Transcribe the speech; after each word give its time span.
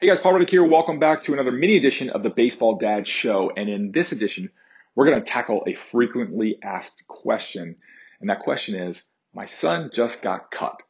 Hey 0.00 0.06
guys, 0.06 0.20
Paul 0.20 0.34
Reddick 0.34 0.50
here. 0.50 0.62
Welcome 0.62 1.00
back 1.00 1.24
to 1.24 1.32
another 1.32 1.50
mini 1.50 1.76
edition 1.76 2.10
of 2.10 2.22
the 2.22 2.30
Baseball 2.30 2.76
Dad 2.76 3.08
Show. 3.08 3.50
And 3.56 3.68
in 3.68 3.90
this 3.90 4.12
edition, 4.12 4.48
we're 4.94 5.06
going 5.06 5.18
to 5.18 5.28
tackle 5.28 5.64
a 5.66 5.74
frequently 5.74 6.56
asked 6.62 7.02
question. 7.08 7.74
And 8.20 8.30
that 8.30 8.38
question 8.38 8.76
is, 8.76 9.02
my 9.34 9.46
son 9.46 9.90
just 9.92 10.22
got 10.22 10.52
cut. 10.52 10.80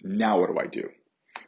Now 0.00 0.38
what 0.38 0.48
do 0.48 0.56
I 0.60 0.68
do? 0.68 0.90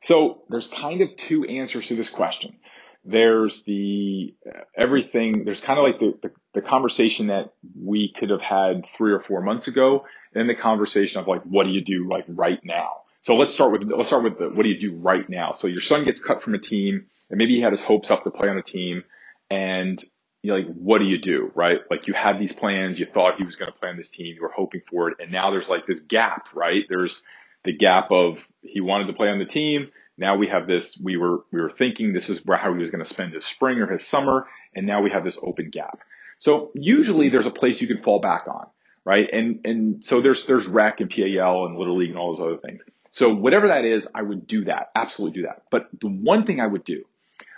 So 0.02 0.42
there's 0.48 0.66
kind 0.66 1.02
of 1.02 1.14
two 1.16 1.44
answers 1.44 1.86
to 1.86 1.94
this 1.94 2.10
question. 2.10 2.58
There's 3.04 3.62
the 3.62 4.34
uh, 4.44 4.62
everything, 4.76 5.44
there's 5.44 5.60
kind 5.60 5.78
of 5.78 5.84
like 5.84 6.00
the, 6.00 6.18
the, 6.20 6.34
the 6.54 6.62
conversation 6.62 7.28
that 7.28 7.52
we 7.80 8.12
could 8.18 8.30
have 8.30 8.40
had 8.40 8.86
three 8.96 9.12
or 9.12 9.20
four 9.20 9.40
months 9.40 9.68
ago, 9.68 10.04
and 10.34 10.48
the 10.48 10.56
conversation 10.56 11.20
of 11.20 11.28
like, 11.28 11.42
what 11.44 11.62
do 11.62 11.70
you 11.70 11.84
do 11.84 12.08
like 12.10 12.24
right 12.26 12.58
now? 12.64 13.02
So 13.26 13.34
let's 13.34 13.52
start 13.52 13.72
with 13.72 13.82
let's 13.82 14.08
start 14.08 14.22
with 14.22 14.38
the, 14.38 14.50
what 14.50 14.62
do 14.62 14.68
you 14.68 14.78
do 14.78 14.94
right 14.94 15.28
now? 15.28 15.50
So 15.50 15.66
your 15.66 15.80
son 15.80 16.04
gets 16.04 16.22
cut 16.22 16.44
from 16.44 16.54
a 16.54 16.60
team, 16.60 17.06
and 17.28 17.38
maybe 17.38 17.56
he 17.56 17.60
had 17.60 17.72
his 17.72 17.82
hopes 17.82 18.08
up 18.08 18.22
to 18.22 18.30
play 18.30 18.48
on 18.48 18.56
a 18.56 18.62
team, 18.62 19.02
and 19.50 20.00
you're 20.42 20.56
like, 20.56 20.72
what 20.76 20.98
do 20.98 21.06
you 21.06 21.18
do, 21.20 21.50
right? 21.56 21.78
Like 21.90 22.06
you 22.06 22.14
had 22.14 22.38
these 22.38 22.52
plans, 22.52 23.00
you 23.00 23.06
thought 23.12 23.34
he 23.36 23.42
was 23.42 23.56
going 23.56 23.72
to 23.72 23.76
play 23.76 23.88
on 23.88 23.96
this 23.96 24.10
team, 24.10 24.32
you 24.32 24.42
were 24.42 24.52
hoping 24.54 24.82
for 24.88 25.08
it, 25.08 25.16
and 25.18 25.32
now 25.32 25.50
there's 25.50 25.68
like 25.68 25.88
this 25.88 26.02
gap, 26.02 26.50
right? 26.54 26.84
There's 26.88 27.24
the 27.64 27.76
gap 27.76 28.12
of 28.12 28.46
he 28.62 28.80
wanted 28.80 29.08
to 29.08 29.12
play 29.12 29.26
on 29.26 29.40
the 29.40 29.44
team. 29.44 29.90
Now 30.16 30.36
we 30.36 30.46
have 30.46 30.68
this. 30.68 30.96
We 30.96 31.16
were 31.16 31.38
we 31.50 31.60
were 31.60 31.72
thinking 31.76 32.12
this 32.12 32.30
is 32.30 32.40
how 32.48 32.72
he 32.74 32.78
was 32.78 32.90
going 32.90 33.02
to 33.02 33.10
spend 33.10 33.34
his 33.34 33.44
spring 33.44 33.80
or 33.80 33.88
his 33.88 34.06
summer, 34.06 34.46
and 34.72 34.86
now 34.86 35.02
we 35.02 35.10
have 35.10 35.24
this 35.24 35.38
open 35.42 35.70
gap. 35.70 35.98
So 36.38 36.70
usually 36.74 37.30
there's 37.30 37.46
a 37.46 37.50
place 37.50 37.80
you 37.80 37.88
can 37.88 38.04
fall 38.04 38.20
back 38.20 38.46
on, 38.46 38.68
right? 39.04 39.28
And 39.32 39.66
and 39.66 40.04
so 40.04 40.20
there's 40.20 40.46
there's 40.46 40.68
rec 40.68 41.00
and 41.00 41.10
PAL 41.10 41.66
and 41.66 41.76
little 41.76 41.98
league 41.98 42.10
and 42.10 42.18
all 42.20 42.36
those 42.36 42.46
other 42.46 42.58
things. 42.58 42.82
So 43.16 43.32
whatever 43.32 43.68
that 43.68 43.86
is, 43.86 44.06
I 44.14 44.20
would 44.20 44.46
do 44.46 44.66
that. 44.66 44.90
Absolutely 44.94 45.40
do 45.40 45.46
that. 45.46 45.62
But 45.70 45.88
the 45.98 46.06
one 46.06 46.44
thing 46.44 46.60
I 46.60 46.66
would 46.66 46.84
do, 46.84 47.04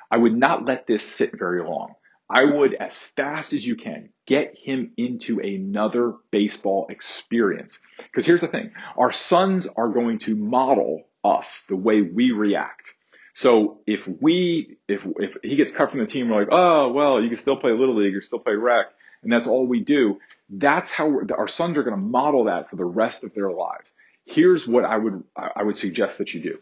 I 0.09 0.17
would 0.17 0.37
not 0.37 0.67
let 0.67 0.87
this 0.87 1.03
sit 1.05 1.37
very 1.37 1.65
long. 1.65 1.97
I 2.31 2.45
would, 2.45 2.75
as 2.75 2.97
fast 2.97 3.53
as 3.53 3.67
you 3.67 3.75
can, 3.75 4.11
get 4.25 4.55
him 4.57 4.93
into 4.97 5.41
another 5.41 6.15
baseball 6.31 6.87
experience. 6.91 7.81
Because 7.97 8.25
here's 8.25 8.43
the 8.43 8.47
thing. 8.47 8.71
Our 8.97 9.11
sons 9.11 9.67
are 9.67 9.89
going 9.89 10.21
to 10.21 10.37
model 10.37 11.03
us 11.25 11.65
the 11.69 11.75
way 11.75 12.03
we 12.03 12.31
react. 12.31 12.95
So 13.35 13.81
if 13.85 14.07
we, 14.07 14.77
if, 14.87 15.01
if 15.17 15.39
he 15.43 15.57
gets 15.57 15.73
cut 15.73 15.91
from 15.91 15.99
the 15.99 16.07
team, 16.07 16.29
we're 16.29 16.39
like, 16.39 16.53
oh, 16.53 16.93
well, 16.93 17.21
you 17.21 17.31
can 17.31 17.37
still 17.37 17.57
play 17.57 17.73
little 17.73 17.97
league 17.97 18.15
or 18.15 18.23
still 18.23 18.39
play 18.39 18.55
rec. 18.55 18.87
And 19.25 19.33
that's 19.33 19.49
all 19.49 19.67
we 19.67 19.81
do. 19.81 20.21
That's 20.49 20.89
how 20.89 21.19
our 21.37 21.49
sons 21.49 21.77
are 21.79 21.83
going 21.83 21.97
to 21.97 22.01
model 22.01 22.45
that 22.45 22.71
for 22.71 22.77
the 22.77 22.85
rest 22.85 23.25
of 23.25 23.35
their 23.35 23.51
lives 23.51 23.93
here's 24.29 24.69
what 24.69 24.85
I 24.85 24.97
would 24.97 25.25
I 25.37 25.63
would 25.63 25.77
suggest 25.77 26.19
that 26.19 26.35
you 26.35 26.41
do. 26.41 26.59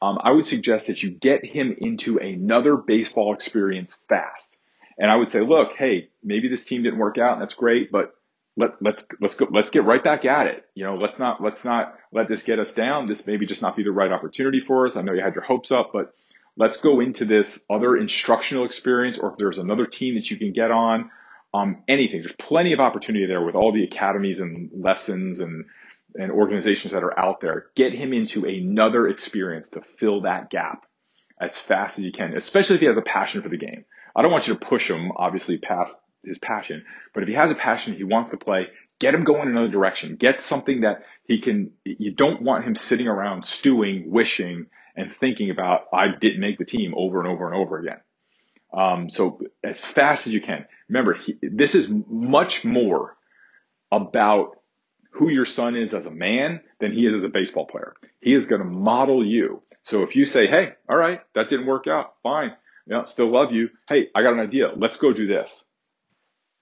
Um, 0.00 0.18
I 0.20 0.32
would 0.32 0.46
suggest 0.46 0.88
that 0.88 1.02
you 1.02 1.10
get 1.10 1.44
him 1.44 1.76
into 1.78 2.18
another 2.18 2.76
baseball 2.76 3.34
experience 3.34 3.96
fast. 4.08 4.56
And 4.98 5.10
I 5.10 5.16
would 5.16 5.30
say, 5.30 5.40
look, 5.40 5.74
hey, 5.76 6.08
maybe 6.24 6.48
this 6.48 6.64
team 6.64 6.82
didn't 6.82 6.98
work 6.98 7.18
out, 7.18 7.34
and 7.34 7.42
that's 7.42 7.54
great, 7.54 7.92
but 7.92 8.14
let 8.56 8.82
let's 8.82 9.06
let's 9.20 9.34
go 9.34 9.46
let's 9.50 9.70
get 9.70 9.84
right 9.84 10.02
back 10.02 10.24
at 10.24 10.46
it. 10.46 10.64
You 10.74 10.84
know, 10.84 10.96
let's 10.96 11.18
not 11.18 11.42
let's 11.42 11.64
not 11.64 11.94
let 12.12 12.28
this 12.28 12.42
get 12.42 12.58
us 12.58 12.72
down. 12.72 13.08
This 13.08 13.26
maybe 13.26 13.46
just 13.46 13.62
not 13.62 13.76
be 13.76 13.84
the 13.84 13.92
right 13.92 14.12
opportunity 14.12 14.60
for 14.66 14.86
us. 14.86 14.96
I 14.96 15.02
know 15.02 15.12
you 15.12 15.22
had 15.22 15.34
your 15.34 15.44
hopes 15.44 15.70
up, 15.70 15.90
but 15.92 16.14
let's 16.56 16.80
go 16.80 17.00
into 17.00 17.24
this 17.24 17.62
other 17.70 17.96
instructional 17.96 18.64
experience, 18.64 19.18
or 19.18 19.30
if 19.30 19.36
there's 19.36 19.58
another 19.58 19.86
team 19.86 20.16
that 20.16 20.30
you 20.30 20.36
can 20.36 20.52
get 20.52 20.70
on, 20.70 21.10
um, 21.54 21.82
anything. 21.88 22.20
There's 22.20 22.32
plenty 22.32 22.72
of 22.72 22.80
opportunity 22.80 23.26
there 23.26 23.42
with 23.42 23.54
all 23.54 23.72
the 23.72 23.84
academies 23.84 24.40
and 24.40 24.70
lessons 24.74 25.40
and 25.40 25.64
and 26.14 26.30
organizations 26.30 26.92
that 26.92 27.02
are 27.02 27.18
out 27.18 27.40
there, 27.40 27.66
get 27.74 27.92
him 27.92 28.12
into 28.12 28.44
another 28.44 29.06
experience 29.06 29.68
to 29.70 29.82
fill 29.98 30.22
that 30.22 30.50
gap 30.50 30.84
as 31.40 31.58
fast 31.58 31.98
as 31.98 32.04
you 32.04 32.12
can, 32.12 32.36
especially 32.36 32.76
if 32.76 32.80
he 32.80 32.86
has 32.86 32.96
a 32.96 33.02
passion 33.02 33.42
for 33.42 33.48
the 33.48 33.56
game. 33.56 33.84
I 34.14 34.22
don't 34.22 34.30
want 34.30 34.46
you 34.46 34.54
to 34.54 34.60
push 34.60 34.90
him, 34.90 35.12
obviously, 35.16 35.58
past 35.58 35.98
his 36.24 36.38
passion, 36.38 36.84
but 37.14 37.22
if 37.22 37.28
he 37.28 37.34
has 37.34 37.50
a 37.50 37.54
passion, 37.54 37.94
he 37.94 38.04
wants 38.04 38.28
to 38.28 38.36
play, 38.36 38.68
get 39.00 39.14
him 39.14 39.24
going 39.24 39.42
in 39.42 39.56
another 39.56 39.72
direction. 39.72 40.16
Get 40.16 40.40
something 40.40 40.82
that 40.82 41.02
he 41.24 41.40
can, 41.40 41.72
you 41.84 42.12
don't 42.12 42.42
want 42.42 42.64
him 42.64 42.76
sitting 42.76 43.08
around 43.08 43.44
stewing, 43.44 44.10
wishing, 44.10 44.66
and 44.94 45.12
thinking 45.12 45.50
about, 45.50 45.86
I 45.92 46.08
didn't 46.20 46.40
make 46.40 46.58
the 46.58 46.64
team 46.64 46.94
over 46.96 47.18
and 47.18 47.28
over 47.28 47.46
and 47.46 47.56
over 47.56 47.78
again. 47.78 48.00
Um, 48.72 49.10
so 49.10 49.40
as 49.62 49.80
fast 49.80 50.26
as 50.26 50.32
you 50.32 50.40
can. 50.40 50.66
Remember, 50.88 51.14
he, 51.14 51.38
this 51.42 51.74
is 51.74 51.88
much 51.88 52.64
more 52.64 53.16
about 53.90 54.58
who 55.12 55.30
your 55.30 55.46
son 55.46 55.76
is 55.76 55.94
as 55.94 56.06
a 56.06 56.10
man 56.10 56.60
than 56.80 56.92
he 56.92 57.06
is 57.06 57.14
as 57.14 57.24
a 57.24 57.28
baseball 57.28 57.66
player. 57.66 57.94
He 58.20 58.34
is 58.34 58.46
going 58.46 58.62
to 58.62 58.68
model 58.68 59.24
you. 59.24 59.62
So 59.82 60.02
if 60.02 60.16
you 60.16 60.26
say, 60.26 60.46
Hey, 60.46 60.72
all 60.88 60.96
right, 60.96 61.20
that 61.34 61.48
didn't 61.48 61.66
work 61.66 61.86
out. 61.86 62.14
Fine. 62.22 62.52
Yeah, 62.86 63.04
still 63.04 63.30
love 63.30 63.52
you. 63.52 63.70
Hey, 63.88 64.08
I 64.14 64.22
got 64.22 64.32
an 64.32 64.40
idea. 64.40 64.72
Let's 64.74 64.96
go 64.96 65.12
do 65.12 65.26
this. 65.26 65.64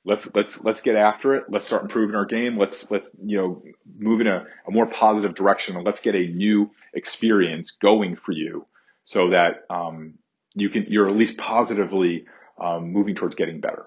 Let's, 0.04 0.28
let's, 0.34 0.62
let's 0.62 0.80
get 0.80 0.96
after 0.96 1.34
it. 1.34 1.44
Let's 1.48 1.66
start 1.66 1.82
improving 1.82 2.16
our 2.16 2.24
game. 2.24 2.58
Let's, 2.58 2.90
let's, 2.90 3.06
you 3.22 3.36
know, 3.36 3.62
move 3.98 4.20
in 4.20 4.26
a, 4.26 4.46
a 4.66 4.70
more 4.70 4.86
positive 4.86 5.34
direction 5.34 5.76
and 5.76 5.84
let's 5.84 6.00
get 6.00 6.14
a 6.14 6.26
new 6.26 6.70
experience 6.94 7.72
going 7.80 8.16
for 8.16 8.32
you 8.32 8.66
so 9.04 9.30
that, 9.30 9.64
um, 9.68 10.14
you 10.54 10.70
can, 10.70 10.86
you're 10.88 11.06
at 11.06 11.16
least 11.16 11.36
positively, 11.36 12.24
um, 12.58 12.92
moving 12.92 13.14
towards 13.14 13.34
getting 13.34 13.60
better. 13.60 13.86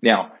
Now, 0.00 0.32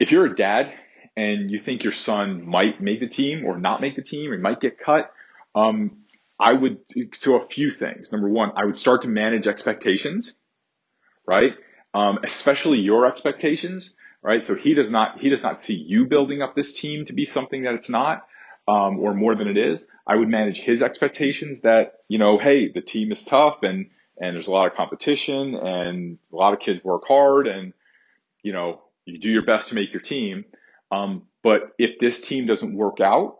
if 0.00 0.10
you're 0.10 0.26
a 0.26 0.34
dad 0.34 0.72
and 1.18 1.50
you 1.50 1.58
think 1.58 1.82
your 1.82 1.92
son 1.92 2.46
might 2.46 2.80
make 2.80 3.00
the 3.00 3.08
team 3.08 3.44
or 3.44 3.58
not 3.58 3.80
make 3.80 3.96
the 3.96 4.02
team 4.02 4.30
or 4.30 4.38
might 4.38 4.60
get 4.60 4.78
cut, 4.78 5.12
um, 5.52 6.04
I 6.38 6.52
would 6.52 6.78
so 7.14 7.34
a 7.34 7.44
few 7.48 7.72
things. 7.72 8.12
Number 8.12 8.28
one, 8.28 8.52
I 8.54 8.64
would 8.64 8.78
start 8.78 9.02
to 9.02 9.08
manage 9.08 9.48
expectations, 9.48 10.36
right? 11.26 11.54
Um, 11.92 12.20
especially 12.22 12.78
your 12.78 13.04
expectations, 13.04 13.90
right? 14.22 14.40
So 14.40 14.54
he 14.54 14.74
does 14.74 14.90
not 14.90 15.18
he 15.18 15.28
does 15.28 15.42
not 15.42 15.60
see 15.60 15.74
you 15.74 16.06
building 16.06 16.40
up 16.40 16.54
this 16.54 16.72
team 16.72 17.04
to 17.06 17.12
be 17.12 17.26
something 17.26 17.64
that 17.64 17.74
it's 17.74 17.90
not. 17.90 18.24
Um, 18.68 19.00
or 19.00 19.14
more 19.14 19.34
than 19.34 19.48
it 19.48 19.56
is, 19.56 19.86
I 20.06 20.14
would 20.14 20.28
manage 20.28 20.60
his 20.60 20.82
expectations 20.82 21.60
that, 21.60 21.94
you 22.06 22.18
know, 22.18 22.36
hey, 22.36 22.70
the 22.70 22.82
team 22.82 23.10
is 23.12 23.24
tough 23.24 23.62
and, 23.62 23.88
and 24.20 24.36
there's 24.36 24.46
a 24.46 24.50
lot 24.50 24.66
of 24.70 24.76
competition 24.76 25.54
and 25.54 26.18
a 26.30 26.36
lot 26.36 26.52
of 26.52 26.60
kids 26.60 26.84
work 26.84 27.04
hard 27.08 27.46
and, 27.46 27.72
you 28.42 28.52
know, 28.52 28.82
you 29.06 29.18
do 29.18 29.30
your 29.30 29.46
best 29.46 29.68
to 29.68 29.74
make 29.74 29.90
your 29.90 30.02
team. 30.02 30.44
Um, 30.90 31.22
but 31.42 31.72
if 31.78 31.98
this 31.98 32.20
team 32.20 32.46
doesn't 32.46 32.74
work 32.74 33.00
out, 33.00 33.38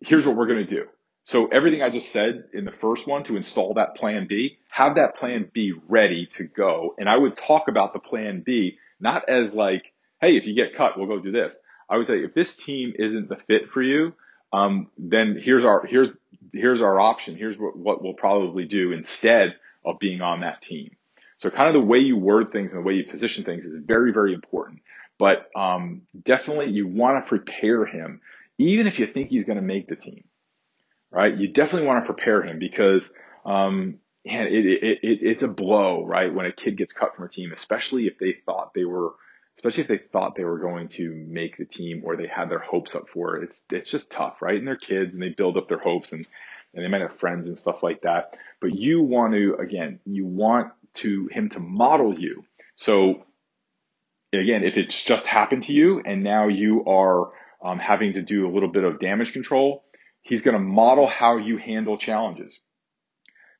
here's 0.00 0.26
what 0.26 0.36
we're 0.36 0.46
going 0.46 0.66
to 0.66 0.74
do. 0.74 0.86
So 1.24 1.48
everything 1.48 1.82
I 1.82 1.90
just 1.90 2.12
said 2.12 2.44
in 2.54 2.64
the 2.64 2.72
first 2.72 3.06
one 3.06 3.24
to 3.24 3.36
install 3.36 3.74
that 3.74 3.96
plan 3.96 4.26
B, 4.28 4.58
have 4.68 4.94
that 4.94 5.16
plan 5.16 5.50
B 5.52 5.74
ready 5.88 6.26
to 6.34 6.44
go. 6.44 6.94
And 6.98 7.08
I 7.08 7.16
would 7.16 7.34
talk 7.34 7.66
about 7.66 7.92
the 7.92 7.98
plan 7.98 8.44
B, 8.46 8.78
not 9.00 9.28
as 9.28 9.52
like, 9.52 9.92
Hey, 10.20 10.36
if 10.36 10.46
you 10.46 10.54
get 10.54 10.76
cut, 10.76 10.96
we'll 10.96 11.08
go 11.08 11.18
do 11.18 11.32
this. 11.32 11.56
I 11.90 11.96
would 11.96 12.06
say 12.06 12.20
if 12.20 12.32
this 12.32 12.54
team 12.56 12.92
isn't 12.96 13.28
the 13.28 13.36
fit 13.36 13.70
for 13.72 13.82
you, 13.82 14.14
um, 14.52 14.88
then 14.96 15.38
here's 15.42 15.64
our, 15.64 15.84
here's, 15.84 16.08
here's 16.52 16.80
our 16.80 16.98
option. 17.00 17.36
Here's 17.36 17.58
what, 17.58 17.76
what 17.76 18.02
we'll 18.02 18.14
probably 18.14 18.64
do 18.64 18.92
instead 18.92 19.56
of 19.84 19.98
being 19.98 20.20
on 20.22 20.40
that 20.40 20.62
team. 20.62 20.96
So 21.38 21.50
kind 21.50 21.68
of 21.68 21.74
the 21.74 21.86
way 21.86 21.98
you 21.98 22.16
word 22.16 22.50
things 22.50 22.72
and 22.72 22.80
the 22.80 22.86
way 22.86 22.94
you 22.94 23.04
position 23.04 23.44
things 23.44 23.64
is 23.66 23.74
very, 23.84 24.12
very 24.12 24.32
important. 24.32 24.80
But 25.18 25.50
um, 25.56 26.02
definitely, 26.24 26.70
you 26.70 26.86
want 26.86 27.24
to 27.24 27.28
prepare 27.28 27.86
him, 27.86 28.20
even 28.58 28.86
if 28.86 28.98
you 28.98 29.06
think 29.06 29.30
he's 29.30 29.44
going 29.44 29.56
to 29.56 29.62
make 29.64 29.88
the 29.88 29.96
team, 29.96 30.24
right? 31.10 31.34
You 31.34 31.48
definitely 31.48 31.88
want 31.88 32.04
to 32.04 32.12
prepare 32.12 32.42
him 32.42 32.58
because 32.58 33.10
um, 33.44 33.98
man, 34.26 34.48
it, 34.48 34.66
it, 34.66 34.98
it, 35.02 35.18
it's 35.22 35.42
a 35.42 35.48
blow, 35.48 36.04
right? 36.04 36.34
When 36.34 36.46
a 36.46 36.52
kid 36.52 36.76
gets 36.76 36.92
cut 36.92 37.14
from 37.14 37.26
a 37.26 37.28
team, 37.28 37.52
especially 37.52 38.06
if 38.06 38.18
they 38.18 38.32
thought 38.44 38.74
they 38.74 38.84
were, 38.84 39.12
especially 39.56 39.82
if 39.84 39.88
they 39.88 39.98
thought 39.98 40.34
they 40.34 40.44
were 40.44 40.58
going 40.58 40.88
to 40.88 41.12
make 41.28 41.56
the 41.56 41.64
team 41.64 42.02
or 42.04 42.16
they 42.16 42.26
had 42.26 42.50
their 42.50 42.58
hopes 42.58 42.94
up 42.94 43.08
for 43.08 43.36
it. 43.36 43.44
It's 43.44 43.62
it's 43.70 43.90
just 43.90 44.10
tough, 44.10 44.42
right? 44.42 44.58
And 44.58 44.66
they're 44.66 44.76
kids 44.76 45.14
and 45.14 45.22
they 45.22 45.28
build 45.30 45.56
up 45.56 45.68
their 45.68 45.78
hopes 45.78 46.12
and 46.12 46.26
and 46.74 46.84
they 46.84 46.88
might 46.88 47.00
have 47.00 47.18
friends 47.18 47.46
and 47.46 47.58
stuff 47.58 47.82
like 47.82 48.02
that. 48.02 48.36
But 48.60 48.74
you 48.74 49.00
want 49.02 49.32
to 49.34 49.56
again, 49.60 50.00
you 50.04 50.26
want 50.26 50.72
to 50.94 51.28
him 51.28 51.48
to 51.50 51.60
model 51.60 52.18
you. 52.18 52.44
So 52.74 53.24
again, 54.40 54.64
if 54.64 54.76
it's 54.76 55.00
just 55.02 55.26
happened 55.26 55.64
to 55.64 55.72
you 55.72 56.02
and 56.04 56.22
now 56.22 56.48
you 56.48 56.84
are 56.86 57.30
um, 57.62 57.78
having 57.78 58.14
to 58.14 58.22
do 58.22 58.48
a 58.48 58.52
little 58.52 58.70
bit 58.70 58.84
of 58.84 58.98
damage 58.98 59.32
control, 59.32 59.84
he's 60.22 60.42
going 60.42 60.56
to 60.56 60.62
model 60.62 61.06
how 61.06 61.36
you 61.38 61.58
handle 61.58 61.96
challenges. 61.96 62.58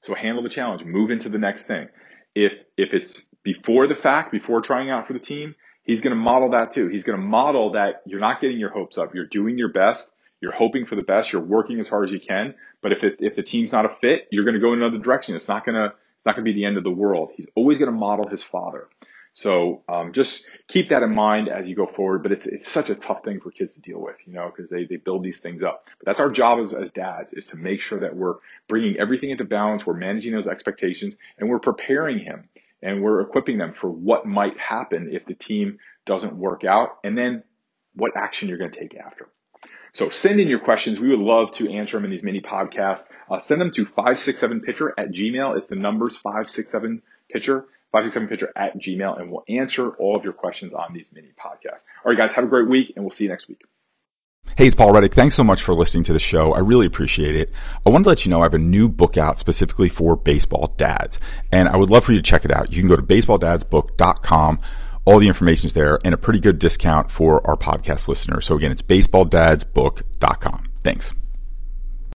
So 0.03 0.15
handle 0.15 0.43
the 0.43 0.49
challenge, 0.49 0.85
move 0.85 1.11
into 1.11 1.29
the 1.29 1.39
next 1.39 1.67
thing. 1.67 1.89
If 2.35 2.53
if 2.77 2.93
it's 2.93 3.27
before 3.43 3.87
the 3.87 3.95
fact, 3.95 4.31
before 4.31 4.61
trying 4.61 4.91
out 4.91 5.07
for 5.07 5.15
the 5.15 5.19
team, 5.19 5.55
he's 5.83 6.01
going 6.01 6.15
to 6.15 6.21
model 6.21 6.51
that 6.51 6.73
too. 6.73 6.89
He's 6.89 7.05
going 7.05 7.19
to 7.19 7.25
model 7.25 7.73
that 7.73 8.03
you're 8.07 8.21
not 8.21 8.41
getting 8.41 8.59
your 8.59 8.71
hopes 8.71 8.99
up. 8.99 9.15
You're 9.15 9.27
doing 9.27 9.59
your 9.59 9.73
best. 9.73 10.11
You're 10.41 10.53
hoping 10.53 10.85
for 10.87 10.97
the 10.97 11.03
best. 11.03 11.33
You're 11.33 11.43
working 11.43 11.81
as 11.81 11.89
hard 11.89 12.05
as 12.09 12.13
you 12.13 12.21
can. 12.21 12.55
But 12.83 12.93
if 12.93 13.05
it, 13.05 13.17
if 13.21 13.37
the 13.37 13.43
team's 13.43 13.73
not 13.73 13.87
a 13.87 13.89
fit, 13.89 14.29
you're 14.31 14.45
going 14.45 14.55
to 14.55 14.61
go 14.61 14.75
in 14.75 14.83
another 14.83 14.99
direction. 14.99 15.35
It's 15.35 15.49
not 15.49 15.65
going 15.65 15.77
to 15.77 15.87
it's 15.87 16.27
not 16.27 16.37
going 16.37 16.45
to 16.45 16.53
be 16.53 16.55
the 16.55 16.67
end 16.67 16.77
of 16.77 16.85
the 16.85 16.91
world. 16.91 17.31
He's 17.35 17.47
always 17.55 17.79
going 17.79 17.91
to 17.91 17.97
model 17.97 18.29
his 18.29 18.43
father. 18.43 18.89
So 19.37 19.83
um, 19.87 20.15
just 20.15 20.47
keep 20.67 20.89
that 20.89 21.03
in 21.03 21.15
mind 21.15 21.51
as 21.51 21.69
you 21.69 21.77
go 21.77 21.87
forward. 21.87 22.23
But 22.23 22.33
it's 22.33 22.47
it's 22.47 22.69
such 22.69 22.89
a 22.89 22.95
tough 22.95 23.23
thing 23.23 23.39
for 23.39 23.51
kids 23.51 23.75
to 23.75 23.81
deal 23.81 24.01
with, 24.01 24.17
you 24.25 24.33
know, 24.33 24.51
because 24.51 24.71
they 24.71 24.87
they 24.87 24.97
build 24.97 25.23
these 25.23 25.39
things 25.39 25.63
up. 25.63 25.85
But 25.99 26.07
that's 26.07 26.21
our 26.21 26.31
job 26.31 26.59
as, 26.59 26.73
as 26.73 26.91
dads 26.91 27.35
is 27.35 27.45
to 27.49 27.57
make 27.57 27.83
sure 27.83 28.01
that 28.01 28.17
we're 28.17 28.37
bringing 28.67 28.97
everything 28.97 29.29
into 29.29 29.45
balance. 29.45 29.87
We're 29.87 29.93
managing 29.93 30.33
those 30.33 30.49
expectations, 30.49 31.17
and 31.37 31.51
we're 31.51 31.59
preparing 31.59 32.19
him 32.19 32.49
and 32.83 33.03
we're 33.03 33.21
equipping 33.21 33.59
them 33.59 33.75
for 33.79 33.91
what 33.91 34.27
might 34.27 34.59
happen 34.59 35.09
if 35.13 35.27
the 35.27 35.35
team 35.35 35.79
doesn't 36.05 36.35
work 36.37 36.65
out, 36.65 36.99
and 37.05 37.17
then 37.17 37.43
what 37.95 38.13
action 38.17 38.49
you're 38.49 38.59
going 38.59 38.71
to 38.71 38.79
take 38.79 38.97
after. 38.97 39.29
So 39.93 40.09
send 40.11 40.41
in 40.41 40.49
your 40.49 40.61
questions. 40.61 41.01
We 41.01 41.09
would 41.09 41.19
love 41.19 41.53
to 41.53 41.71
answer 41.71 41.97
them 41.97 42.05
in 42.05 42.11
these 42.11 42.23
mini 42.23 42.41
podcasts. 42.41 43.11
Uh, 43.31 43.39
send 43.39 43.61
them 43.61 43.71
to 43.73 43.87
567pitcher 43.87 44.91
at 44.99 45.11
gmail. 45.11 45.57
It's 45.57 45.69
the 45.69 45.77
numbers 45.77 46.19
567pitcher 46.23 47.65
567pitcher 47.95 48.49
at 48.55 48.79
gmail, 48.79 49.21
and 49.21 49.31
we'll 49.31 49.45
answer 49.49 49.91
all 49.91 50.17
of 50.17 50.25
your 50.25 50.33
questions 50.33 50.73
on 50.75 50.93
these 50.93 51.07
mini 51.13 51.29
podcasts. 51.39 51.85
All 52.05 52.11
right, 52.13 52.19
guys, 52.19 52.33
have 52.33 52.45
a 52.45 52.49
great 52.49 52.69
week, 52.69 52.93
and 52.97 53.05
we'll 53.05 53.11
see 53.11 53.25
you 53.25 53.31
next 53.31 53.49
week. 53.49 53.63
Hey, 54.57 54.67
it's 54.67 54.75
Paul 54.75 54.93
Reddick. 54.93 55.13
Thanks 55.13 55.35
so 55.35 55.45
much 55.45 55.63
for 55.63 55.75
listening 55.75 56.05
to 56.05 56.13
the 56.13 56.19
show. 56.19 56.55
I 56.55 56.61
really 56.61 56.87
appreciate 56.87 57.37
it. 57.37 57.53
I 57.87 57.91
wanted 57.91 58.05
to 58.05 58.09
let 58.11 58.25
you 58.25 58.31
know 58.31 58.41
I 58.41 58.45
have 58.45 58.55
a 58.55 58.59
new 58.59 58.89
book 58.89 59.19
out 59.19 59.39
specifically 59.39 59.89
for 59.89 60.17
baseball 60.17 60.73
dads, 60.77 61.21
and 61.53 61.69
I 61.69 61.77
would 61.77 61.91
love 61.91 62.05
for 62.05 62.13
you 62.13 62.19
to 62.19 62.23
check 62.23 62.45
it 62.45 62.51
out. 62.51 62.73
You 62.73 62.81
can 62.81 62.89
go 62.89 62.97
to 62.97 63.03
baseballdadsbook.com. 63.03 64.59
All 65.05 65.19
the 65.19 65.29
information 65.29 65.67
is 65.67 65.75
there 65.75 65.99
and 66.05 66.15
a 66.15 66.17
pretty 66.17 66.41
good 66.41 66.59
discount 66.59 67.11
for 67.11 67.47
our 67.47 67.57
podcast 67.57 68.09
listeners. 68.09 68.47
So 68.47 68.57
again, 68.57 68.73
it's 68.73 68.83
baseballdadsbook.com. 68.83 70.71
Thanks. 70.83 71.15